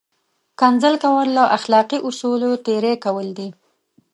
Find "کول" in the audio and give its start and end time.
1.03-1.27, 3.05-3.27